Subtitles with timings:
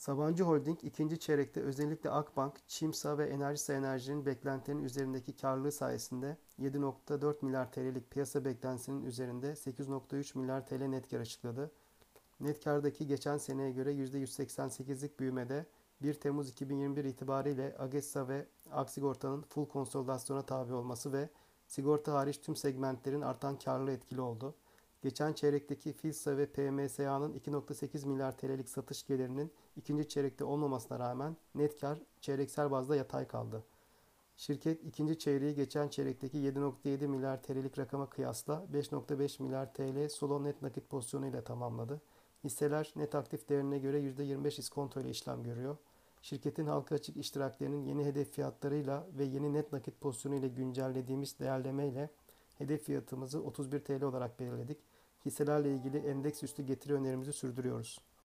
[0.00, 7.44] Sabancı Holding ikinci çeyrekte özellikle Akbank, Çimsa ve Enerjisa Enerji'nin beklentilerinin üzerindeki karlılığı sayesinde 7.4
[7.44, 11.70] milyar TL'lik piyasa beklentisinin üzerinde 8.3 milyar TL net kar açıkladı.
[12.40, 15.66] Net kardaki geçen seneye göre %188'lik büyümede
[16.02, 21.28] 1 Temmuz 2021 itibariyle AGESA ve Aksigorta'nın full konsolidasyona tabi olması ve
[21.66, 24.54] sigorta hariç tüm segmentlerin artan karlılığı etkili oldu.
[25.02, 31.80] Geçen çeyrekteki FİSA ve PMSA'nın 2.8 milyar TL'lik satış gelirinin ikinci çeyrekte olmamasına rağmen net
[31.80, 33.64] kar çeyreksel bazda yatay kaldı.
[34.36, 40.62] Şirket ikinci çeyreği geçen çeyrekteki 7.7 milyar TL'lik rakama kıyasla 5.5 milyar TL solo net
[40.62, 42.00] nakit pozisyonu ile tamamladı.
[42.44, 45.76] Hisseler net aktif değerine göre %25 iskonto ile işlem görüyor.
[46.22, 51.88] Şirketin halka açık iştiraklerinin yeni hedef fiyatlarıyla ve yeni net nakit pozisyonu ile güncellediğimiz değerleme
[51.88, 52.10] ile
[52.60, 54.78] hedef fiyatımızı 31 TL olarak belirledik.
[55.24, 57.98] Hisselerle ilgili endeks üstü getiri önerimizi sürdürüyoruz.